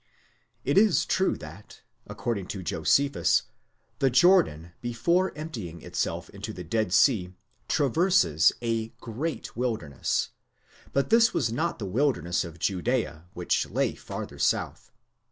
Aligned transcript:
It 0.65 0.79
is 0.79 1.05
true 1.05 1.37
that, 1.37 1.83
according 2.07 2.47
to 2.47 2.63
Josephus, 2.63 3.43
the 3.99 4.09
Jordan 4.09 4.71
before 4.81 5.31
emptying 5.37 5.83
itself 5.83 6.27
into. 6.31 6.53
the 6.53 6.63
Dead 6.63 6.91
Sea 6.91 7.35
traverses 7.67 8.51
a 8.63 8.87
great 8.99 9.55
wilderness, 9.55 10.29
πολλὴν 10.33 10.89
épnpiay,® 10.89 10.93
but 10.93 11.09
this 11.11 11.35
was 11.35 11.53
not 11.53 11.77
the 11.77 11.85
wilderness 11.85 12.43
of 12.43 12.57
Judea, 12.57 13.25
which 13.35 13.69
lay 13.69 13.93
farther 13.93 14.39
south. 14.39 14.91